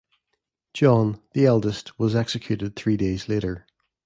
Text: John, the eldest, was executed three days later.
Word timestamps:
John, 0.73 1.21
the 1.33 1.45
eldest, 1.45 1.99
was 1.99 2.15
executed 2.15 2.75
three 2.75 2.97
days 2.97 3.29
later. 3.29 3.67